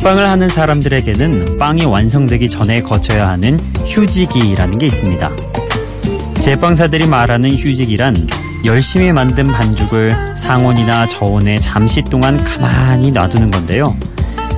제빵을 0.00 0.30
하는 0.30 0.48
사람들에게는 0.48 1.58
빵이 1.58 1.84
완성되기 1.84 2.48
전에 2.48 2.80
거쳐야 2.80 3.28
하는 3.28 3.60
휴지기라는 3.84 4.78
게 4.78 4.86
있습니다. 4.86 5.30
제빵사들이 6.40 7.06
말하는 7.06 7.50
휴지기란 7.50 8.26
열심히 8.64 9.12
만든 9.12 9.46
반죽을 9.46 10.16
상온이나 10.38 11.06
저온에 11.06 11.56
잠시 11.56 12.00
동안 12.00 12.42
가만히 12.42 13.10
놔두는 13.10 13.50
건데요. 13.50 13.84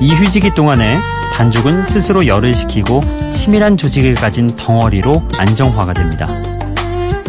이 0.00 0.14
휴지기 0.14 0.50
동안에 0.50 0.96
반죽은 1.34 1.86
스스로 1.86 2.24
열을 2.24 2.54
식히고 2.54 3.02
치밀한 3.32 3.76
조직을 3.76 4.14
가진 4.14 4.46
덩어리로 4.46 5.12
안정화가 5.38 5.92
됩니다. 5.92 6.28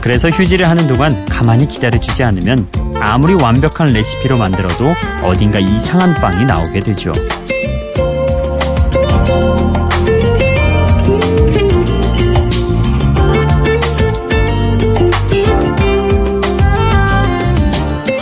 그래서 0.02 0.30
휴지를 0.30 0.69
하는 0.69 0.88
동안 0.88 1.25
가만히 1.25 1.67
기다려주지 1.67 2.23
않으면 2.23 2.67
아무리 3.02 3.33
완벽한 3.33 3.88
레시피로 3.88 4.38
만들어도 4.38 4.93
어딘가 5.23 5.57
이상한 5.57 6.13
빵이 6.13 6.45
나오게 6.45 6.81
되죠. 6.81 7.11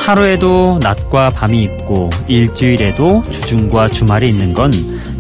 하루에도 0.02 0.80
낮과 0.82 1.30
밤이 1.30 1.64
있고 1.64 2.10
일주일에도 2.28 3.24
주중과 3.30 3.90
주말이 3.90 4.30
있는 4.30 4.54
건 4.54 4.72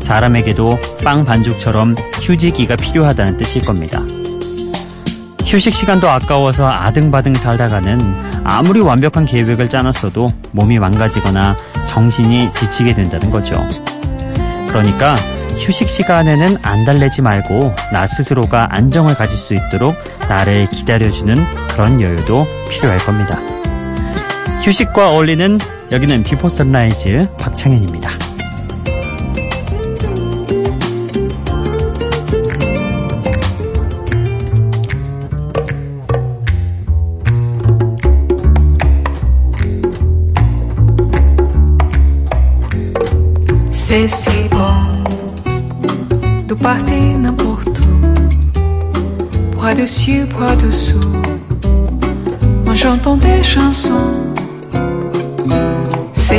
사람에게도 0.01 0.79
빵 1.03 1.23
반죽처럼 1.23 1.95
휴지기가 2.19 2.75
필요하다는 2.77 3.38
뜻일 3.38 3.61
겁니다. 3.61 4.01
휴식 5.45 5.73
시간도 5.73 6.09
아까워서 6.09 6.67
아등바등 6.67 7.35
살다가는 7.35 7.99
아무리 8.43 8.79
완벽한 8.79 9.25
계획을 9.25 9.69
짜놨어도 9.69 10.25
몸이 10.53 10.79
망가지거나 10.79 11.55
정신이 11.88 12.51
지치게 12.53 12.95
된다는 12.95 13.29
거죠. 13.29 13.53
그러니까 14.67 15.16
휴식 15.57 15.89
시간에는 15.89 16.57
안 16.63 16.85
달래지 16.85 17.21
말고 17.21 17.75
나 17.93 18.07
스스로가 18.07 18.69
안정을 18.71 19.13
가질 19.13 19.38
수 19.38 19.53
있도록 19.53 19.95
나를 20.27 20.67
기다려주는 20.69 21.35
그런 21.69 22.01
여유도 22.01 22.47
필요할 22.71 22.97
겁니다. 22.99 23.50
휴식과 24.63 25.11
어울리는 25.11 25.57
여기는 25.91 26.23
비포 26.23 26.47
선라이즈 26.47 27.21
박창현입니다. 27.39 28.11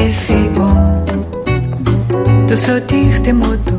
Bon 0.02 1.04
de 2.48 2.56
sortir 2.56 3.22
des 3.22 3.32
mots 3.32 3.56
doux, 3.66 3.78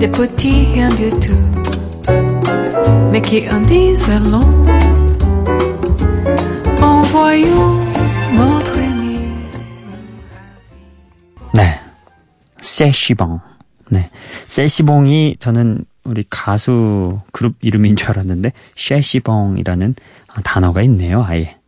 des 0.00 0.08
petits 0.08 0.66
rien 0.74 0.88
du 0.90 1.10
tout, 1.10 1.46
mais 3.12 3.22
qui 3.22 3.48
en 3.48 3.60
disent 3.60 4.10
long 4.30 4.66
en 6.82 7.02
voyant 7.02 7.76
notre 8.34 8.72
네. 11.54 11.78
세시봉. 12.60 13.40
네. 13.90 14.08
세시봉이 14.48 15.36
저는 15.38 15.84
우리 16.04 16.24
가수 16.28 17.20
그룹 17.30 17.54
이름인 17.60 17.94
줄 17.94 18.10
알았는데, 18.10 18.52
쉐시봉이라는 18.74 19.94
단어가 20.42 20.82
있네요, 20.82 21.22
아예. 21.22 21.61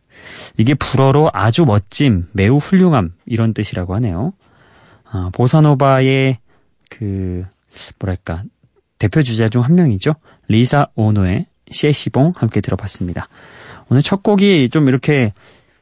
이게 0.57 0.73
불어로 0.73 1.29
아주 1.33 1.65
멋짐, 1.65 2.27
매우 2.31 2.57
훌륭함, 2.57 3.13
이런 3.25 3.53
뜻이라고 3.53 3.93
하네요. 3.95 4.33
아, 5.09 5.29
보사노바의 5.33 6.37
그, 6.89 7.45
뭐랄까, 7.99 8.43
대표 8.99 9.21
주자 9.21 9.49
중 9.49 9.61
한 9.61 9.75
명이죠. 9.75 10.15
리사 10.47 10.87
오노의 10.95 11.45
C'est 11.71 12.02
si 12.02 12.14
bon 12.14 12.33
함께 12.37 12.61
들어봤습니다. 12.61 13.27
오늘 13.89 14.01
첫 14.01 14.23
곡이 14.23 14.69
좀 14.69 14.87
이렇게, 14.87 15.33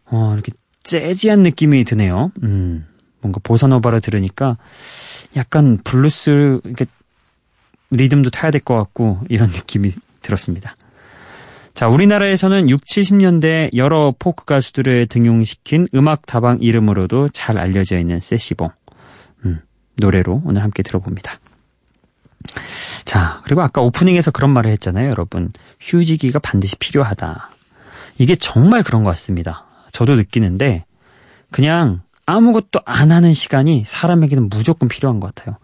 어, 0.05 0.31
이렇게 0.33 0.51
jazzy한 0.83 1.41
느낌이 1.43 1.83
드네요. 1.83 2.31
음. 2.43 2.85
뭔가 3.21 3.39
보사노바를 3.43 4.01
들으니까 4.01 4.57
약간 5.37 5.77
블루스 5.83 6.59
이렇게 6.65 6.85
리듬도 7.91 8.31
타야 8.31 8.51
될 8.51 8.59
것 8.59 8.75
같고 8.75 9.21
이런 9.29 9.47
느낌이 9.53 9.91
들었습니다. 10.21 10.75
자, 11.73 11.87
우리나라에서는 11.87 12.69
6, 12.69 12.81
70년대 12.81 13.75
여러 13.75 14.13
포크 14.17 14.45
가수들을 14.45 15.07
등용시킨 15.07 15.87
음악 15.95 16.25
다방 16.27 16.59
이름으로도 16.61 17.29
잘 17.29 17.57
알려져 17.57 17.97
있는 17.97 18.19
세시봉. 18.19 18.69
음, 19.45 19.59
노래로 19.97 20.43
오늘 20.45 20.61
함께 20.61 20.83
들어봅니다. 20.83 21.39
자, 23.05 23.41
그리고 23.43 23.61
아까 23.61 23.81
오프닝에서 23.81 24.31
그런 24.31 24.51
말을 24.51 24.69
했잖아요, 24.71 25.09
여러분. 25.09 25.51
휴지기가 25.79 26.39
반드시 26.39 26.75
필요하다. 26.77 27.49
이게 28.19 28.35
정말 28.35 28.83
그런 28.83 29.03
것 29.03 29.09
같습니다. 29.11 29.65
저도 29.91 30.15
느끼는데, 30.15 30.85
그냥 31.51 32.01
아무것도 32.25 32.81
안 32.85 33.11
하는 33.11 33.33
시간이 33.33 33.83
사람에게는 33.85 34.49
무조건 34.49 34.87
필요한 34.89 35.19
것 35.19 35.33
같아요. 35.33 35.57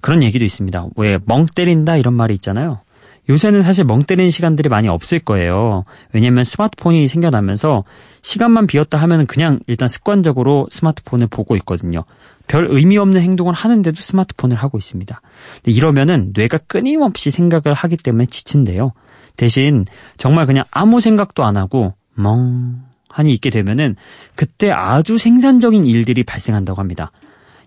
그런 0.00 0.22
얘기도 0.22 0.44
있습니다. 0.44 0.86
왜 0.96 1.18
멍 1.26 1.46
때린다 1.46 1.96
이런 1.96 2.14
말이 2.14 2.34
있잖아요. 2.34 2.80
요새는 3.28 3.62
사실 3.62 3.84
멍 3.84 4.02
때리는 4.02 4.30
시간들이 4.30 4.68
많이 4.68 4.88
없을 4.88 5.18
거예요. 5.18 5.84
왜냐면 6.12 6.44
스마트폰이 6.44 7.08
생겨나면서 7.08 7.84
시간만 8.22 8.66
비었다 8.66 8.98
하면 8.98 9.26
그냥 9.26 9.60
일단 9.66 9.88
습관적으로 9.88 10.68
스마트폰을 10.70 11.26
보고 11.26 11.56
있거든요. 11.56 12.04
별 12.46 12.68
의미 12.70 12.96
없는 12.98 13.20
행동을 13.20 13.54
하는데도 13.54 14.00
스마트폰을 14.00 14.56
하고 14.56 14.78
있습니다. 14.78 15.20
이러면은 15.64 16.32
뇌가 16.34 16.58
끊임없이 16.58 17.30
생각을 17.30 17.74
하기 17.74 17.96
때문에 17.96 18.26
지친대요. 18.26 18.92
대신 19.36 19.84
정말 20.16 20.46
그냥 20.46 20.64
아무 20.70 21.00
생각도 21.00 21.44
안 21.44 21.56
하고 21.56 21.94
멍하니 22.14 23.32
있게 23.34 23.50
되면은 23.50 23.96
그때 24.36 24.70
아주 24.70 25.18
생산적인 25.18 25.84
일들이 25.84 26.22
발생한다고 26.22 26.80
합니다. 26.80 27.10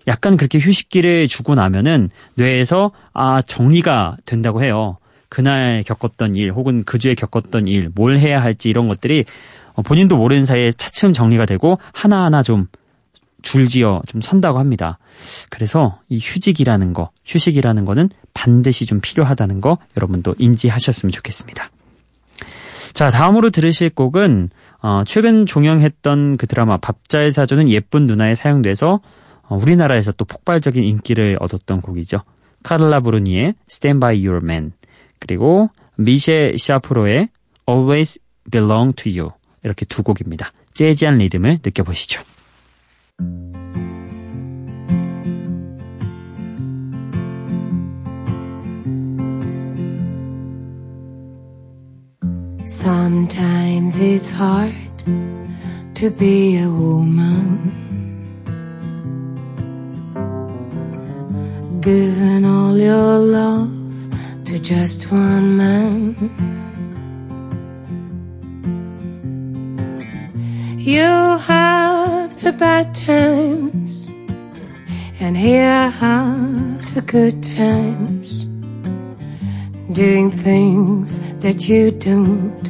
약간 0.08 0.36
그렇게 0.36 0.58
휴식기를 0.58 1.28
주고 1.28 1.54
나면은 1.54 2.08
뇌에서 2.34 2.90
아 3.12 3.42
정리가 3.42 4.16
된다고 4.24 4.62
해요. 4.62 4.96
그날 5.30 5.82
겪었던 5.86 6.34
일 6.34 6.52
혹은 6.52 6.84
그 6.84 6.98
주에 6.98 7.14
겪었던 7.14 7.68
일, 7.68 7.90
뭘 7.94 8.18
해야 8.18 8.42
할지 8.42 8.68
이런 8.68 8.88
것들이 8.88 9.24
본인도 9.84 10.18
모르는 10.18 10.44
사이에 10.44 10.72
차츰 10.72 11.14
정리가 11.14 11.46
되고 11.46 11.78
하나하나 11.94 12.42
좀 12.42 12.66
줄지어 13.40 14.02
좀 14.06 14.20
선다고 14.20 14.58
합니다. 14.58 14.98
그래서 15.48 15.98
이 16.08 16.18
휴직이라는 16.18 16.92
거, 16.92 17.10
휴식이라는 17.24 17.84
거는 17.86 18.10
반드시 18.34 18.84
좀 18.84 19.00
필요하다는 19.00 19.60
거 19.62 19.78
여러분도 19.96 20.34
인지하셨으면 20.38 21.12
좋겠습니다. 21.12 21.70
자, 22.92 23.08
다음으로 23.08 23.50
들으실 23.50 23.90
곡은 23.90 24.50
어, 24.82 25.04
최근 25.06 25.46
종영했던 25.46 26.38
그 26.38 26.46
드라마 26.46 26.76
밥잘 26.76 27.32
사주는 27.32 27.68
예쁜 27.68 28.06
누나에 28.06 28.34
사용돼서 28.34 29.00
어, 29.42 29.56
우리나라에서 29.56 30.12
또 30.12 30.24
폭발적인 30.24 30.82
인기를 30.82 31.36
얻었던 31.40 31.80
곡이죠. 31.82 32.22
카를라 32.62 33.00
브루니의 33.00 33.54
Stand 33.70 34.00
By 34.00 34.26
Your 34.26 34.44
Man 34.44 34.72
그리고 35.20 35.70
미셸 35.96 36.58
샤프로의 36.58 37.28
Always 37.68 38.18
Belong 38.50 38.94
to 38.96 39.12
You 39.12 39.30
이렇게 39.62 39.84
두 39.84 40.02
곡입니다. 40.02 40.52
재즈한 40.74 41.18
리듬을 41.18 41.60
느껴보시죠. 41.62 42.22
Sometimes 52.66 53.98
it's 54.00 54.30
hard 54.30 54.74
to 55.94 56.10
be 56.10 56.56
a 56.56 56.68
woman. 56.68 57.58
Giving 61.80 62.44
all 62.44 62.78
your 62.78 63.18
love 63.18 63.79
to 64.50 64.58
just 64.58 65.12
one 65.12 65.56
man. 65.56 66.16
You 70.76 71.06
have 71.52 72.34
the 72.42 72.50
bad 72.50 72.92
times, 72.92 74.08
and 75.20 75.36
here 75.36 75.70
I 75.70 75.86
have 75.86 76.94
the 76.96 77.02
good 77.02 77.44
times. 77.44 78.46
Doing 79.92 80.30
things 80.32 81.22
that 81.44 81.68
you 81.68 81.92
don't 81.92 82.66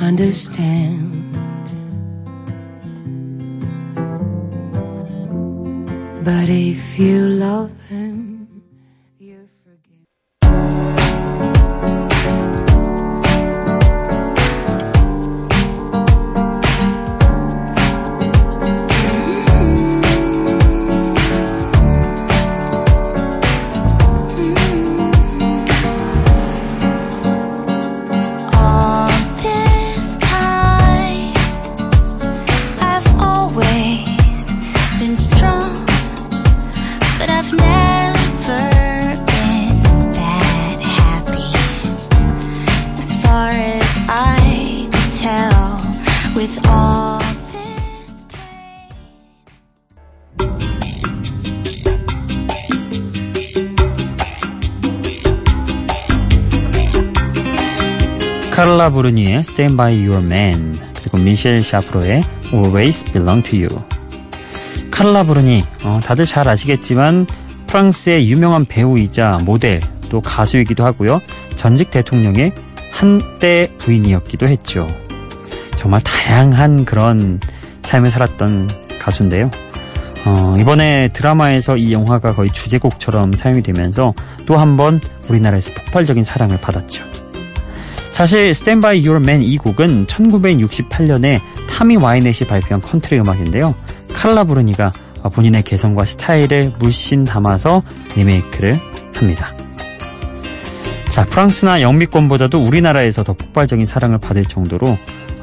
understand. 0.00 1.34
But 6.24 6.48
if 6.48 6.96
you 6.96 7.28
love 7.28 7.72
him, 7.88 8.13
카를라 58.84 58.90
부르니의 58.90 59.38
Stand 59.40 59.76
By 59.76 60.06
Your 60.06 60.22
Man. 60.22 60.78
그리고 60.98 61.16
미셸 61.16 61.62
샤프로의 61.62 62.22
Always 62.52 63.04
Belong 63.12 63.42
to 63.48 63.58
You. 63.58 63.82
카를라 64.90 65.22
부르니 65.22 65.64
어, 65.84 66.00
다들 66.04 66.26
잘 66.26 66.46
아시겠지만 66.48 67.26
프랑스의 67.66 68.28
유명한 68.28 68.66
배우이자 68.66 69.38
모델 69.44 69.80
또 70.10 70.20
가수이기도 70.20 70.84
하고요. 70.84 71.22
전직 71.54 71.90
대통령의 71.90 72.52
한때 72.90 73.68
부인이었기도 73.78 74.48
했죠. 74.48 74.86
정말 75.76 76.02
다양한 76.02 76.84
그런 76.84 77.40
삶을 77.82 78.10
살았던 78.10 78.68
가수인데요. 79.00 79.50
어, 80.26 80.56
이번에 80.60 81.08
드라마에서 81.14 81.78
이 81.78 81.90
영화가 81.92 82.34
거의 82.34 82.50
주제곡처럼 82.52 83.32
사용이 83.32 83.62
되면서 83.62 84.12
또 84.44 84.56
한 84.56 84.76
번 84.76 85.00
우리나라에서 85.30 85.70
폭발적인 85.72 86.22
사랑을 86.22 86.60
받았죠 86.60 87.02
사실 88.14 88.50
Stand 88.50 88.80
By 88.80 89.04
Your 89.04 89.16
Man 89.16 89.42
이 89.42 89.58
곡은 89.58 90.06
1968년에 90.06 91.40
타미 91.68 91.96
와이넷이 91.96 92.48
발표한 92.48 92.80
컨트리 92.80 93.18
음악인데요. 93.18 93.74
칼라 94.12 94.44
부르니가 94.44 94.92
본인의 95.32 95.64
개성과 95.64 96.04
스타일을 96.04 96.74
물씬 96.78 97.24
담아서 97.24 97.82
리메이크를 98.16 98.72
합니다. 99.16 99.52
자, 101.10 101.24
프랑스나 101.24 101.82
영미권보다도 101.82 102.64
우리나라에서 102.64 103.24
더 103.24 103.32
폭발적인 103.32 103.84
사랑을 103.84 104.18
받을 104.18 104.44
정도로 104.44 104.96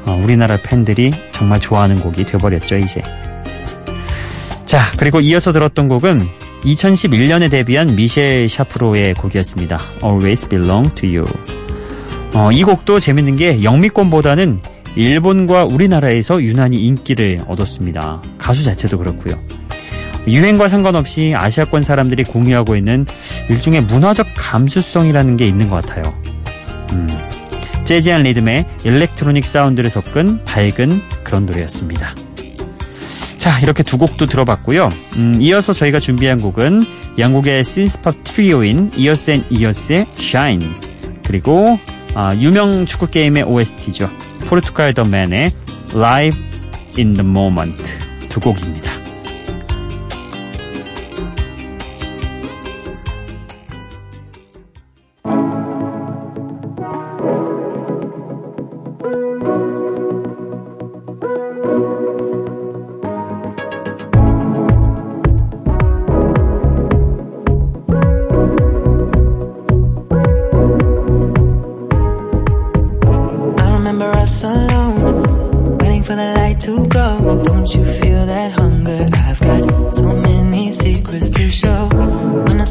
어, 0.06 0.20
우리나라 0.24 0.56
팬들이 0.56 1.10
정말 1.30 1.60
좋아하는 1.60 2.00
곡이 2.00 2.24
되어버렸죠, 2.24 2.78
이제. 2.78 3.02
자, 4.64 4.90
그리고 4.96 5.20
이어서 5.20 5.52
들었던 5.52 5.88
곡은 5.88 6.22
2011년에 6.64 7.50
데뷔한 7.50 7.96
미셸 7.96 8.48
샤프로의 8.48 9.12
곡이었습니다. 9.12 9.78
Always 10.02 10.48
Belong 10.48 10.94
to 10.94 11.06
You. 11.06 11.26
어, 12.34 12.50
이 12.50 12.64
곡도 12.64 12.98
재밌는 12.98 13.36
게 13.36 13.62
영미권보다는 13.62 14.60
일본과 14.96 15.64
우리나라에서 15.64 16.42
유난히 16.42 16.82
인기를 16.84 17.40
얻었습니다. 17.46 18.22
가수 18.38 18.64
자체도 18.64 18.98
그렇고요. 18.98 19.38
유행과 20.26 20.68
상관없이 20.68 21.34
아시아권 21.36 21.82
사람들이 21.82 22.24
공유하고 22.24 22.76
있는 22.76 23.06
일종의 23.48 23.82
문화적 23.82 24.28
감수성이라는 24.36 25.36
게 25.36 25.46
있는 25.46 25.68
것 25.68 25.84
같아요. 25.84 26.14
음, 26.92 27.08
재즈한 27.84 28.22
리듬에 28.22 28.66
일렉트로닉 28.84 29.44
사운드를 29.44 29.90
섞은 29.90 30.44
밝은 30.44 31.00
그런 31.24 31.46
노래였습니다. 31.46 32.14
자, 33.38 33.58
이렇게 33.58 33.82
두 33.82 33.98
곡도 33.98 34.26
들어봤고요. 34.26 34.88
음, 35.16 35.38
이어서 35.40 35.72
저희가 35.72 35.98
준비한 35.98 36.40
곡은 36.40 36.82
영국의 37.18 37.64
신스팝 37.64 38.22
트리오인 38.22 38.92
이어스 38.96 39.32
앤 39.32 39.44
이어스의 39.50 40.06
Shine 40.16 40.66
그리고 41.26 41.78
아, 42.14 42.34
유명 42.36 42.84
축구 42.84 43.06
게임의 43.08 43.44
OST죠. 43.44 44.10
Portugal. 44.46 44.92
The 44.94 45.02
Man의 45.02 45.52
Live 45.94 46.38
in 46.98 47.14
the 47.14 47.26
Moment 47.26 47.82
두 48.28 48.38
곡입니다. 48.40 48.91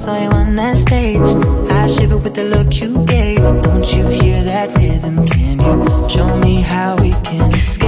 Saw 0.01 0.17
you 0.17 0.29
on 0.29 0.55
that 0.55 0.77
stage, 0.77 1.29
I 1.69 1.85
shivered 1.85 2.23
with 2.23 2.33
the 2.33 2.45
look 2.45 2.73
you 2.81 3.05
gave. 3.05 3.37
Don't 3.37 3.87
you 3.95 4.07
hear 4.07 4.43
that 4.45 4.75
rhythm? 4.75 5.27
Can 5.27 5.59
you 5.59 6.09
show 6.09 6.37
me 6.39 6.61
how 6.61 6.95
we 6.95 7.11
can 7.11 7.53
escape? 7.53 7.80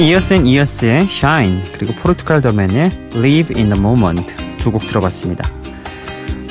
이어스 0.00 0.34
앤 0.34 0.46
이어스의 0.46 1.02
Shine 1.02 1.62
그리고 1.72 1.92
Portugal. 1.94 2.40
The 2.40 2.59
Man의 2.59 2.90
Live 3.16 3.56
in 3.56 3.70
the 3.70 3.78
Moment 3.78 4.24
두 4.58 4.70
곡 4.70 4.86
들어봤습니다. 4.86 5.50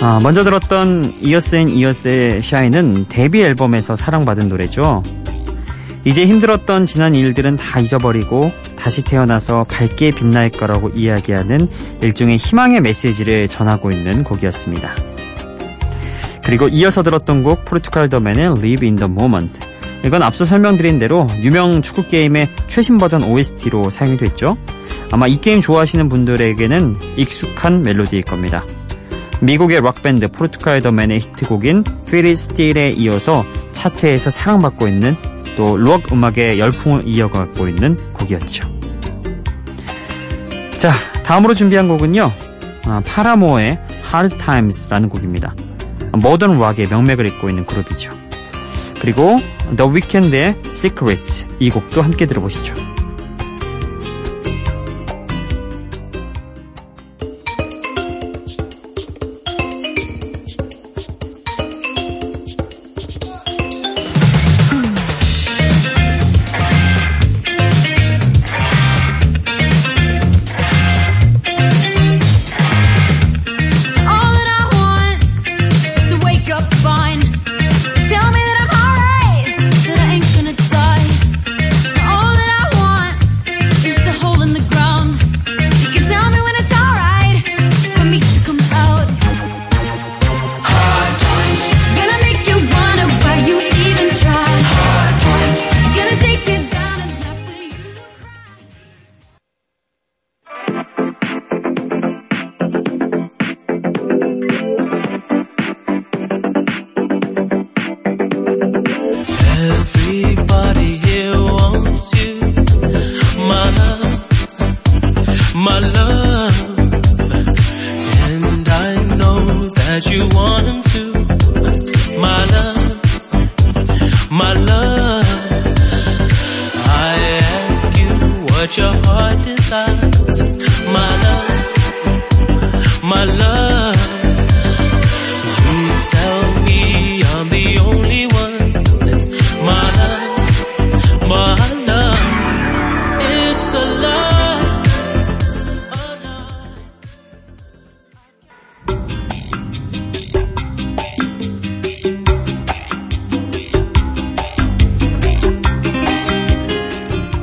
아, 0.01 0.19
먼저 0.23 0.43
들었던 0.43 1.15
이어스 1.21 1.55
앤 1.55 1.69
이어스의 1.69 2.37
Shine은 2.37 3.07
데뷔 3.09 3.41
앨범에서 3.41 3.95
사랑받은 3.95 4.49
노래죠. 4.49 5.03
이제 6.05 6.25
힘들었던 6.25 6.85
지난 6.85 7.13
일들은 7.15 7.55
다 7.57 7.79
잊어버리고 7.79 8.51
다시 8.77 9.03
태어나서 9.03 9.65
밝게 9.65 10.11
빛날 10.11 10.49
거라고 10.49 10.89
이야기하는 10.89 11.69
일종의 12.01 12.37
희망의 12.37 12.81
메시지를 12.81 13.47
전하고 13.47 13.89
있는 13.89 14.23
곡이었습니다. 14.23 14.89
그리고 16.45 16.67
이어서 16.69 17.03
들었던 17.03 17.43
곡 17.43 17.65
Portugal. 17.65 18.09
The 18.09 18.23
Man의 18.23 18.45
Live 18.57 18.87
in 18.87 18.95
the 18.95 19.11
Moment 19.11 19.59
이건 20.05 20.23
앞서 20.23 20.45
설명드린 20.45 20.99
대로 20.99 21.27
유명 21.41 21.81
축구 21.81 22.07
게임의 22.07 22.47
최신 22.67 22.97
버전 22.97 23.23
OST로 23.23 23.89
사용이 23.89 24.17
됐죠. 24.17 24.57
아마 25.11 25.27
이 25.27 25.41
게임 25.41 25.59
좋아하시는 25.61 26.07
분들에게는 26.07 26.97
익숙한 27.17 27.81
멜로디일 27.81 28.23
겁니다. 28.23 28.63
미국의 29.41 29.81
락밴드 29.81 30.29
Portugal. 30.29 30.81
The 30.81 30.95
Man의 30.95 31.19
히트곡인 31.19 31.83
Feel 32.07 32.20
It 32.20 32.27
Still에 32.31 32.89
이어서 32.97 33.43
차트에서 33.71 34.29
사랑받고 34.29 34.87
있는 34.87 35.15
또 35.57 35.75
록 35.75 36.11
음악의 36.11 36.59
열풍을 36.59 37.07
이어가고 37.07 37.67
있는 37.67 37.97
곡이었죠. 38.13 38.69
자, 40.77 40.91
다음으로 41.23 41.53
준비한 41.53 41.87
곡은요. 41.89 42.31
아, 42.85 43.01
Paramore의 43.05 43.77
Hard 44.13 44.37
Times라는 44.37 45.09
곡입니다. 45.09 45.53
모던 46.13 46.57
락의 46.59 46.87
명맥을 46.89 47.25
잇고 47.27 47.49
있는 47.49 47.65
그룹이죠. 47.65 48.11
그리고 49.01 49.37
The 49.75 49.89
Weeknd의 49.89 50.55
Secrets 50.67 51.45
이 51.59 51.69
곡도 51.69 52.01
함께 52.01 52.25
들어보시죠. 52.25 52.88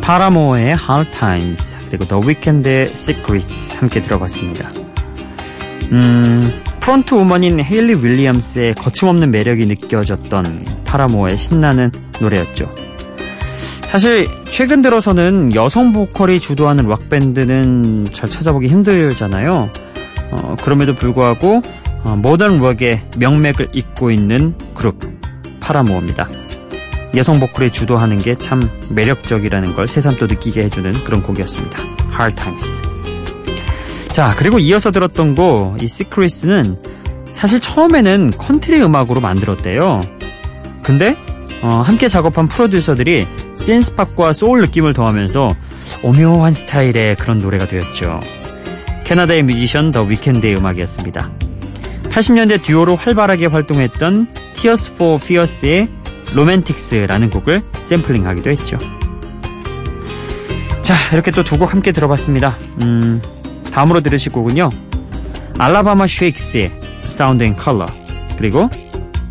Paramore의 0.07 0.77
Hard 0.77 1.11
Times 1.19 1.75
그리고 1.91 2.05
The 2.07 2.23
Weeknd의 2.25 2.83
Secrets 2.93 3.77
함께 3.77 4.01
들어봤습니다. 4.01 4.86
음, 5.93 6.53
front 6.81 7.15
woman인 7.15 7.61
헤일리 7.61 7.95
윌리엄스의 7.95 8.75
거침없는 8.75 9.31
매력이 9.31 9.67
느껴졌던 9.67 10.83
Paramore의 10.85 11.39
신나는 11.39 11.91
노래였죠. 12.21 12.71
사실 13.83 14.27
최근 14.51 14.83
들어서는 14.83 15.55
여성 15.55 15.93
보컬이 15.93 16.41
주도하는 16.41 16.89
락밴드는 16.89 18.09
잘 18.13 18.29
찾아보기 18.29 18.67
힘들잖아요. 18.69 19.71
어, 20.33 20.57
그럼에도 20.63 20.95
불구하고 20.95 21.63
어, 22.03 22.17
모던 22.17 22.61
락의 22.61 23.03
명맥을 23.19 23.69
잇고 23.73 24.11
있는 24.11 24.55
그룹 24.75 25.01
Paramore입니다. 25.61 26.29
여성 27.17 27.41
보컬이 27.41 27.71
주도하는 27.71 28.19
게 28.19 28.35
참 28.35 28.69
매력적이라는 28.91 29.75
걸 29.75 29.89
새삼 29.89 30.17
또 30.19 30.27
느끼게 30.27 30.63
해주는 30.65 30.93
그런 31.05 31.23
곡이었습니다. 31.23 31.79
Hard 32.19 32.37
Times. 32.37 32.83
자, 34.17 34.35
그리고 34.39 34.59
이어서 34.59 34.91
들었던 34.91 35.35
곡, 35.35 35.77
이 35.83 35.85
Secrets는 35.85 36.79
사실 37.33 37.61
처음에는 37.61 38.31
컨트리 38.39 38.81
음악으로 38.81 39.21
만들었대요. 39.21 40.01
근데 40.83 41.15
어, 41.61 41.83
함께 41.85 42.09
작업한 42.09 42.49
프로듀서들이 42.49 43.27
신스팝과 43.53 44.33
소울 44.33 44.63
느낌을 44.63 44.95
더하면서 44.95 45.51
오묘한 46.03 46.55
스타일의 46.55 47.17
그런 47.17 47.37
노래가 47.37 47.67
되었죠. 47.67 48.19
캐나다의 49.05 49.43
뮤지션 49.43 49.91
The 49.91 50.01
Weeknd의 50.05 50.57
음악이었습니다. 50.57 51.31
80년대 52.05 52.63
듀오로 52.63 52.97
활발하게 52.97 53.45
활동했던 53.47 54.29
Tears 54.55 54.93
for 54.93 55.21
Fears의 55.23 55.91
Romantics라는 56.35 57.29
곡을 57.29 57.65
샘플링하기도 57.75 58.49
했죠. 58.49 58.79
자, 60.81 60.95
이렇게 61.13 61.31
또 61.33 61.43
두 61.43 61.59
곡 61.59 61.75
함께 61.75 61.93
들어봤습니다. 61.93 62.57
음, 62.83 63.21
다음으로 63.77 64.01
들으실 64.01 64.33
곡은요. 64.33 64.71
Alabama 65.59 66.07
Shakes의 66.07 66.73
Sound & 67.03 67.45
Color 67.45 67.85
그리고 68.39 68.71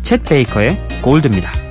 Chet 0.02 0.24
Faker의 0.24 0.80
Gold입니다. 1.02 1.65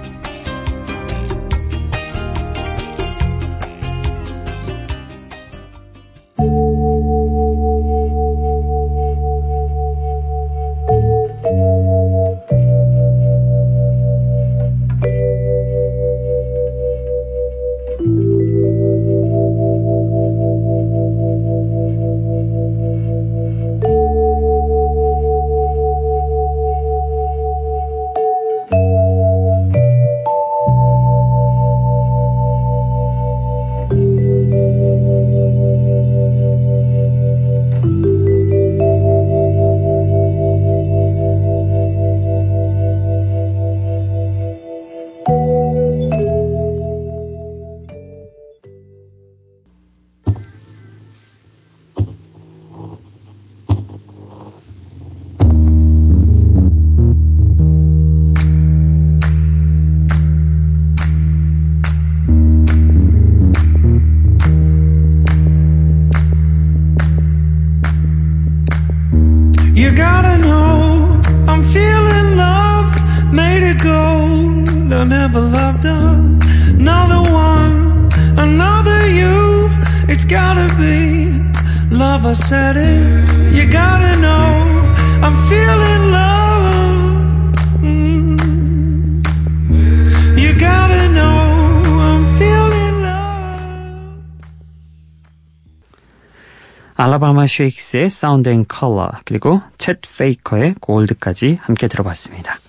Never 75.08 75.40
loved 75.40 75.86
another 75.86 77.22
one, 77.32 78.10
another 78.38 79.08
you. 79.08 79.70
It's 80.08 80.26
gotta 80.26 80.68
be 80.76 81.30
love. 81.92 82.26
I 82.26 82.34
said 82.34 82.76
it. 82.78 83.30
You 83.54 83.68
gotta 83.70 84.16
know 84.18 84.94
I'm 85.22 85.36
feeling 85.50 86.12
love. 86.12 87.54
Mm. 87.82 88.38
You 90.38 90.54
gotta 90.58 91.10
know 91.10 91.84
I'm 92.02 92.26
feeling 92.38 93.02
love. 93.04 94.22
알라바마 96.96 97.48
쉐이크스의 97.48 98.10
사운드 98.10 98.50
앤 98.50 98.66
컬러 98.68 99.12
그리고 99.26 99.62
챗 99.78 100.00
페이커의 100.18 100.76
골드까지 100.80 101.60
함께 101.62 101.88
들어봤습니다. 101.88 102.60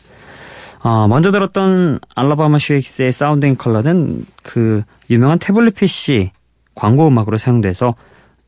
어, 0.80 1.08
먼저 1.08 1.30
들었던 1.30 1.98
Alabama 2.14 2.58
Shakes의 2.58 3.12
Sound & 3.12 3.46
Color는 3.46 4.24
그 4.42 4.82
유명한 5.10 5.38
태블릿 5.38 5.74
PC 5.74 6.30
광고 6.74 7.08
음악으로 7.08 7.38
사용돼서 7.38 7.94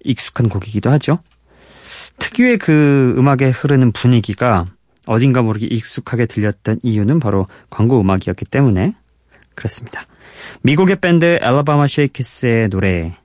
익숙한 0.04 0.49
곡이기도 0.49 0.90
하죠. 0.92 1.18
특유의 2.18 2.58
그 2.58 3.14
음악에 3.16 3.49
흐르는 3.49 3.92
분위기가 3.92 4.66
어딘가 5.06 5.42
모르게 5.42 5.66
익숙하게 5.66 6.26
들렸던 6.26 6.80
이유는 6.82 7.18
바로 7.18 7.47
광고 7.70 8.00
음악이었기 8.00 8.44
때문에 8.44 8.94
그렇습니다. 9.54 10.06
미국의 10.62 10.97
밴드 10.97 11.38
Alabama 11.40 11.87
Shakes의 11.87 12.68
노래. 12.68 13.16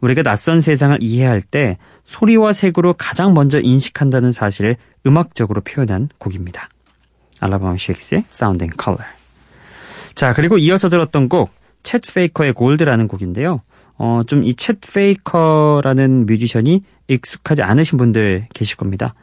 우리가 0.00 0.22
낯선 0.22 0.60
세상을 0.60 0.98
이해할 1.00 1.40
때 1.40 1.78
소리와 2.04 2.52
색으로 2.52 2.94
가장 2.94 3.34
먼저 3.34 3.60
인식한다는 3.60 4.32
사실을 4.32 4.76
음악적으로 5.06 5.60
표현한 5.62 6.10
곡입니다. 6.18 6.68
Alabama 7.42 7.76
Shakes의 7.78 8.24
Sound 8.30 8.64
and 8.64 8.76
Color. 8.82 9.04
자, 10.14 10.32
그리고 10.32 10.58
이어서 10.58 10.88
들었던 10.88 11.28
곡, 11.28 11.50
Chet 11.82 12.14
Faker의 12.14 12.52
Gold라는 12.52 13.08
곡인데요. 13.08 13.60
어, 13.98 14.22
좀 14.26 14.42
이 14.44 14.54
Chet 14.54 14.78
Faker라는 14.92 16.26
뮤지션이 16.26 16.82
익숙하지 17.08 17.62
않으신 17.62 17.98
분들 17.98 18.46
계실 18.54 18.76
겁니다. 18.76 19.14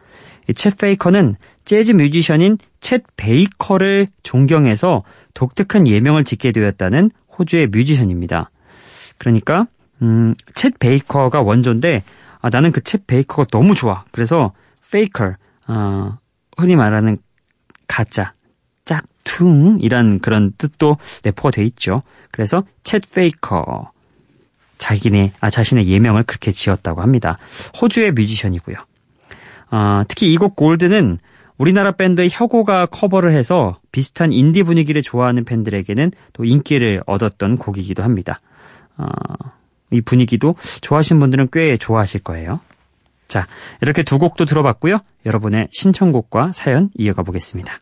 이 0.47 0.53
챗 0.53 0.79
페이커는 0.79 1.35
재즈 1.65 1.91
뮤지션인 1.93 2.57
Chet 2.79 3.03
Baker를 3.17 4.07
존경해서 4.23 5.03
독특한 5.33 5.87
예명을 5.87 6.23
짓게 6.23 6.51
되었다는 6.51 7.11
호주의 7.37 7.67
뮤지션입니다. 7.67 8.49
그러니까 9.17 9.67
음, 10.01 10.33
챗 10.55 10.79
베이커가 10.79 11.41
원조인데 11.41 12.03
아, 12.41 12.49
나는 12.49 12.71
그 12.71 12.81
챗 12.81 13.01
베이커가 13.05 13.45
너무 13.51 13.75
좋아. 13.75 14.03
그래서 14.11 14.53
페이커, 14.91 15.35
어, 15.67 16.17
흔히 16.57 16.75
말하는 16.75 17.17
가짜, 17.99 18.33
짝퉁이란 18.85 20.19
그런 20.19 20.53
뜻도 20.57 20.95
내포가 21.23 21.51
돼 21.51 21.65
있죠. 21.65 22.01
그래서 22.31 22.63
Chet 22.83 23.03
Faker 23.13 23.91
자기네 24.77 25.33
아 25.41 25.49
자신의 25.49 25.89
예명을 25.89 26.23
그렇게 26.23 26.53
지었다고 26.53 27.01
합니다. 27.01 27.37
호주의 27.81 28.13
뮤지션이고요. 28.13 28.77
어, 29.71 30.03
특히 30.07 30.31
이 30.31 30.37
곡 30.37 30.55
Gold는 30.55 31.19
우리나라 31.57 31.91
밴드 31.91 32.25
혁오가 32.31 32.85
커버를 32.85 33.33
해서 33.33 33.77
비슷한 33.91 34.31
인디 34.31 34.63
분위기를 34.63 35.01
좋아하는 35.01 35.43
팬들에게는 35.43 36.13
또 36.31 36.45
인기를 36.45 37.03
얻었던 37.05 37.57
곡이기도 37.57 38.01
합니다. 38.01 38.39
어, 38.95 39.07
이 39.91 39.99
분위기도 39.99 40.55
좋아하시는 40.79 41.19
분들은 41.19 41.49
꽤 41.51 41.75
좋아하실 41.75 42.21
거예요. 42.23 42.61
자, 43.27 43.45
이렇게 43.81 44.03
두 44.03 44.19
곡도 44.19 44.45
들어봤고요. 44.45 44.99
여러분의 45.25 45.67
신청곡과 45.71 46.53
사연 46.53 46.89
이어가 46.97 47.23
보겠습니다. 47.23 47.81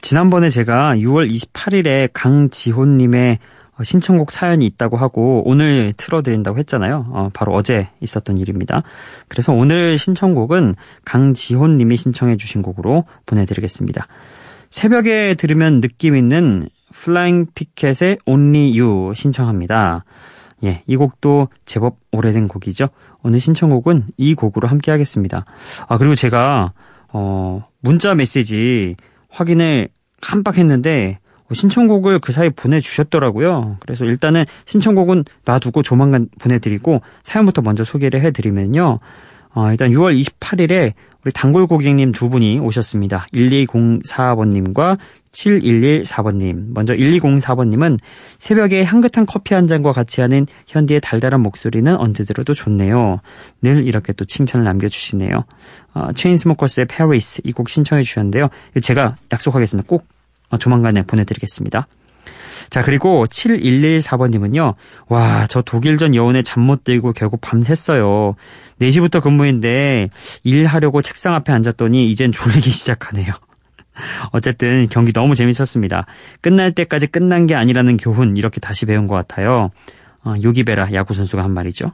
지난번에 0.00 0.48
제가 0.48 0.96
6월 0.96 1.30
28일에 1.30 2.10
강지호님의 2.12 3.38
어, 3.78 3.84
신청곡 3.84 4.30
사연이 4.30 4.66
있다고 4.66 4.96
하고 4.96 5.42
오늘 5.46 5.92
틀어드린다고 5.96 6.58
했잖아요. 6.58 7.06
어, 7.10 7.30
바로 7.32 7.54
어제 7.54 7.88
있었던 8.00 8.38
일입니다. 8.38 8.82
그래서 9.28 9.52
오늘 9.52 9.98
신청곡은 9.98 10.74
강지호님이 11.04 11.96
신청해 11.96 12.36
주신 12.36 12.62
곡으로 12.62 13.04
보내드리겠습니다. 13.26 14.06
새벽에 14.70 15.34
들으면 15.34 15.80
느낌 15.80 16.16
있는 16.16 16.68
Flying 16.92 17.46
Pickets의 17.54 18.18
Only 18.26 18.78
You 18.78 19.14
신청합니다. 19.14 20.04
예, 20.64 20.82
이 20.86 20.96
곡도 20.96 21.48
제법 21.64 21.98
오래된 22.10 22.48
곡이죠. 22.48 22.88
오늘 23.22 23.38
신청곡은 23.38 24.06
이 24.16 24.34
곡으로 24.34 24.66
함께 24.66 24.90
하겠습니다. 24.90 25.44
아, 25.86 25.98
그리고 25.98 26.16
제가, 26.16 26.72
어, 27.12 27.64
문자 27.80 28.14
메시지 28.16 28.96
확인을 29.28 29.88
깜빡했는데, 30.20 31.18
어, 31.50 31.54
신청곡을 31.54 32.18
그 32.18 32.32
사이 32.32 32.50
보내주셨더라고요. 32.50 33.76
그래서 33.80 34.04
일단은 34.04 34.44
신청곡은 34.66 35.24
놔두고 35.44 35.82
조만간 35.82 36.28
보내드리고, 36.38 37.02
사연부터 37.22 37.62
먼저 37.62 37.84
소개를 37.84 38.20
해드리면요. 38.22 38.98
어, 39.54 39.70
일단 39.70 39.90
6월 39.90 40.20
28일에 40.20 40.92
우리 41.24 41.32
단골 41.32 41.66
고객님 41.66 42.12
두 42.12 42.28
분이 42.28 42.58
오셨습니다. 42.60 43.26
1204번님과 43.32 44.98
7114번님. 45.32 46.72
먼저 46.72 46.94
1204번님은 46.94 47.98
새벽에 48.38 48.84
향긋한 48.84 49.26
커피 49.26 49.54
한 49.54 49.66
잔과 49.66 49.92
같이 49.92 50.20
하는 50.20 50.46
현디의 50.66 51.00
달달한 51.00 51.40
목소리는 51.42 51.94
언제 51.96 52.24
들어도 52.24 52.54
좋네요. 52.54 53.20
늘 53.62 53.86
이렇게 53.86 54.12
또 54.12 54.24
칭찬을 54.24 54.64
남겨주시네요. 54.64 55.44
어, 55.94 56.12
체인스모커스의 56.14 56.86
페리스 56.86 57.42
이 57.44 57.52
곡 57.52 57.68
신청해 57.68 58.02
주셨는데요. 58.02 58.48
제가 58.82 59.16
약속하겠습니다. 59.32 59.86
꼭 59.88 60.06
어, 60.50 60.56
조만간에 60.58 61.02
보내드리겠습니다. 61.02 61.86
자, 62.70 62.82
그리고 62.82 63.24
7114번님은요, 63.26 64.74
와, 65.08 65.46
저 65.48 65.62
독일전 65.62 66.14
여운에 66.14 66.42
잠 66.42 66.62
못 66.68 66.84
들고 66.84 67.12
결국 67.12 67.40
밤샜어요. 67.40 68.34
4시부터 68.80 69.22
근무인데 69.22 70.10
일하려고 70.44 71.00
책상 71.02 71.34
앞에 71.34 71.52
앉았더니 71.52 72.10
이젠 72.10 72.30
졸리기 72.30 72.68
시작하네요. 72.68 73.32
어쨌든 74.32 74.88
경기 74.90 75.12
너무 75.12 75.34
재밌었습니다. 75.34 76.06
끝날 76.40 76.72
때까지 76.72 77.06
끝난 77.06 77.46
게 77.46 77.54
아니라는 77.54 77.96
교훈 77.96 78.36
이렇게 78.36 78.60
다시 78.60 78.86
배운 78.86 79.06
것 79.06 79.14
같아요. 79.14 79.70
어, 80.24 80.34
요기베라 80.42 80.92
야구 80.92 81.14
선수가 81.14 81.42
한 81.42 81.52
말이죠. 81.52 81.92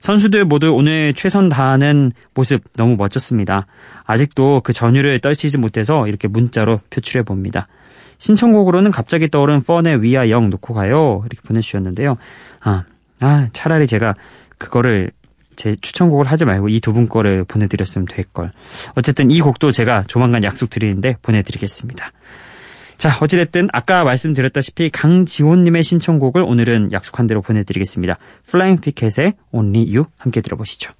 선수들 0.00 0.44
모두 0.44 0.72
오늘 0.72 1.14
최선 1.14 1.48
다하는 1.48 2.12
모습 2.34 2.62
너무 2.76 2.96
멋졌습니다. 2.96 3.66
아직도 4.04 4.60
그 4.62 4.72
전율을 4.72 5.18
떨치지 5.18 5.58
못해서 5.58 6.06
이렇게 6.06 6.28
문자로 6.28 6.78
표출해 6.90 7.22
봅니다. 7.24 7.66
신청곡으로는 8.18 8.90
갑자기 8.90 9.28
떠오른 9.28 9.60
펀의 9.60 10.02
위아 10.02 10.28
영 10.30 10.50
놓고 10.50 10.74
가요. 10.74 11.22
이렇게 11.26 11.46
보내주셨는데요. 11.46 12.16
아, 12.60 12.84
아, 13.20 13.48
차라리 13.52 13.86
제가 13.86 14.14
그거를 14.58 15.10
제 15.56 15.74
추천곡을 15.76 16.26
하지 16.26 16.44
말고 16.44 16.68
이 16.70 16.80
두 16.80 16.92
분 16.92 17.08
거를 17.08 17.44
보내드렸으면 17.44 18.06
될걸. 18.06 18.52
어쨌든 18.94 19.30
이 19.30 19.40
곡도 19.40 19.70
제가 19.72 20.04
조만간 20.06 20.44
약속드리는데 20.44 21.16
보내드리겠습니다. 21.22 22.12
자, 22.96 23.18
어찌됐든 23.20 23.68
아까 23.72 24.04
말씀드렸다시피 24.04 24.88
강지호님의 24.90 25.82
신청곡을 25.82 26.42
오늘은 26.42 26.92
약속한 26.92 27.26
대로 27.26 27.42
보내드리겠습니다. 27.42 28.16
플라잉 28.46 28.78
피켓의 28.78 29.34
Only 29.50 29.94
You 29.96 30.04
함께 30.18 30.40
들어보시죠. 30.40 30.92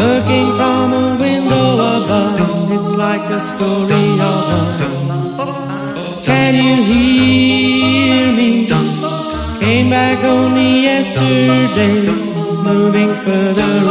Looking 0.00 0.48
from 0.58 0.92
a 0.92 1.16
window 1.20 1.70
above, 1.96 2.70
it's 2.76 2.92
like 2.94 3.26
a 3.38 3.40
story 3.50 4.06
of 4.30 4.38
love. 4.50 6.24
Can 6.24 6.54
you 6.54 6.74
hear 6.90 8.32
me? 8.32 8.50
Came 9.60 9.90
back 9.90 10.24
only 10.24 10.82
yesterday, 10.90 12.06
moving 12.68 13.12
further 13.24 13.89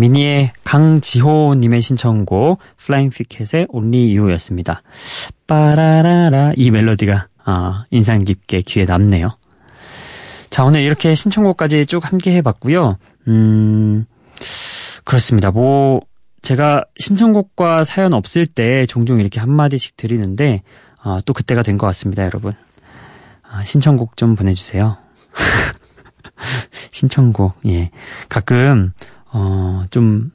미니의 0.00 0.52
강지호님의 0.64 1.82
신청곡 1.82 2.58
Flying 2.78 3.10
Pickets의 3.10 3.66
Only 3.70 4.16
You였습니다. 4.18 4.82
빠라라라 5.46 6.54
이 6.56 6.70
멜로디가 6.70 7.28
아, 7.44 7.84
인상 7.90 8.24
깊게 8.24 8.62
귀에 8.62 8.86
남네요. 8.86 9.36
자, 10.48 10.64
오늘 10.64 10.80
이렇게 10.80 11.14
신청곡까지 11.14 11.84
쭉 11.86 12.04
함께 12.10 12.34
해봤고요. 12.36 12.96
음, 13.28 14.06
그렇습니다. 15.04 15.50
뭐 15.50 16.00
제가 16.42 16.84
신청곡과 16.98 17.84
사연 17.84 18.14
없을 18.14 18.46
때 18.46 18.86
종종 18.86 19.20
이렇게 19.20 19.38
한마디씩 19.38 19.96
드리는데 19.96 20.62
아, 21.02 21.20
또 21.26 21.34
그때가 21.34 21.62
된 21.62 21.76
것 21.76 21.86
같습니다, 21.88 22.24
여러분. 22.24 22.54
아, 23.42 23.62
신청곡 23.64 24.16
좀 24.16 24.34
보내주세요. 24.34 24.96
신청곡, 26.92 27.54
예. 27.66 27.90
가끔, 28.28 28.92
어, 29.32 29.84
좀, 29.90 30.32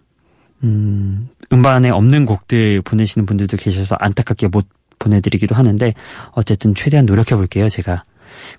음, 0.63 1.29
음반에 1.51 1.89
없는 1.89 2.25
곡들 2.25 2.81
보내시는 2.81 3.25
분들도 3.25 3.57
계셔서 3.57 3.95
안타깝게 3.99 4.47
못 4.47 4.67
보내드리기도 4.99 5.55
하는데, 5.55 5.93
어쨌든 6.31 6.73
최대한 6.73 7.05
노력해볼게요, 7.05 7.69
제가. 7.69 8.03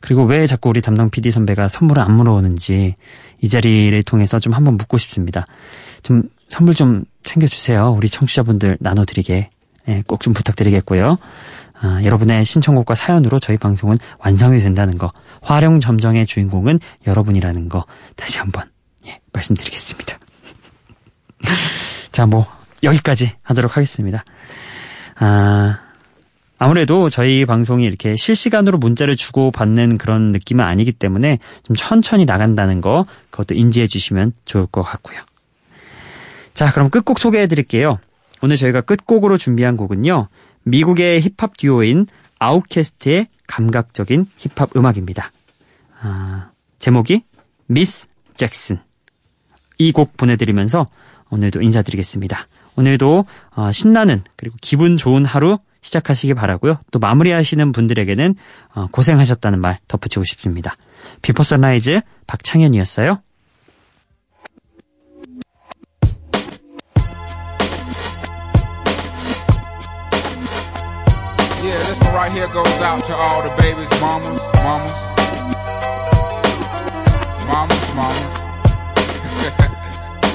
그리고 0.01 0.25
왜 0.25 0.47
자꾸 0.47 0.69
우리 0.71 0.81
담당 0.81 1.11
PD 1.11 1.31
선배가 1.31 1.69
선물을 1.69 2.03
안 2.03 2.13
물어오는지 2.13 2.95
이 3.41 3.49
자리를 3.49 4.03
통해서 4.05 4.39
좀 4.39 4.53
한번 4.53 4.77
묻고 4.77 4.99
싶습니다. 4.99 5.45
좀 6.03 6.23
선물 6.49 6.75
좀 6.75 7.05
챙겨주세요. 7.25 7.93
우리 7.97 8.09
청취자분들 8.09 8.79
나눠드리게. 8.81 9.51
예, 9.89 10.03
꼭좀 10.07 10.33
부탁드리겠고요. 10.33 11.19
아, 11.81 12.01
여러분의 12.03 12.45
신청곡과 12.45 12.95
사연으로 12.95 13.39
저희 13.39 13.57
방송은 13.57 13.99
완성이 14.19 14.59
된다는 14.59 14.99
거, 14.99 15.13
화룡 15.43 15.81
점정의 15.81 16.27
주인공은 16.27 16.81
여러분이라는 17.07 17.69
거 17.69 17.85
다시 18.17 18.39
한번 18.39 18.65
예, 19.07 19.21
말씀드리겠습니다. 19.33 20.19
자, 22.13 22.27
뭐 22.27 22.47
여기까지 22.83 23.33
하도록 23.43 23.77
하겠습니다. 23.77 24.25
아, 25.17 25.79
아무래도 26.59 27.11
저희 27.11 27.45
방송이 27.45 27.85
이렇게 27.85 28.17
실시간으로 28.17 28.79
문자를 28.79 29.17
주고 29.17 29.51
받는 29.51 29.99
그런 29.99 30.33
느낌은 30.33 30.65
아니기 30.65 30.93
때문에 30.93 31.39
좀 31.65 31.77
천천히 31.77 32.25
나간다는 32.25 32.81
거 32.81 33.07
그것도 33.31 33.55
인지해 33.55 33.87
주시면 33.87 34.33
좋을 34.45 34.67
것 34.67 34.83
같고요. 34.83 35.21
자, 36.55 36.73
그럼 36.73 36.89
끝곡 36.89 37.19
소개해 37.19 37.47
드릴게요. 37.47 37.99
오늘 38.41 38.57
저희가 38.57 38.81
끝곡으로 38.83 39.37
준비한 39.37 39.77
곡은요. 39.77 40.29
미국의 40.65 41.21
힙합 41.21 41.57
듀오인 41.57 42.07
OutKast의 42.39 43.29
감각적인 43.47 44.27
힙합 44.39 44.75
음악입니다. 44.77 45.33
아, 46.01 46.51
제목이 46.79 47.23
Ms. 47.67 48.09
Jackson. 48.35 48.79
이 49.79 49.93
곡 49.93 50.17
보내드리면서 50.17 50.89
오늘도 51.31 51.63
인사드리겠습니다. 51.63 52.47
오늘도 52.77 53.25
어, 53.57 53.73
신나는 53.73 54.23
그리고 54.37 54.57
기분 54.61 54.97
좋은 54.97 55.25
하루 55.25 55.59
시작하시기 55.81 56.35
바라고요. 56.35 56.79
또 56.91 56.99
마무리하시는 56.99 57.73
분들에게는 57.73 58.35
어, 58.75 58.87
고생하셨다는 58.91 59.61
말 59.61 59.79
덧붙이고 59.89 60.25
싶습니다. 60.25 60.77
Before 61.23 61.43
Sunrise 61.43 62.01
박창현이었어요. 62.27 63.21
Right 72.17 72.33
here 72.33 72.49
goes 72.49 72.67
out 72.81 73.05
to 73.05 73.15
all 73.15 73.43
the 73.43 73.51
babies, 73.61 73.91
mamas, 74.01 74.51
mamas. 74.65 75.13
Mamas, 77.47 77.95
mamas. 77.95 78.46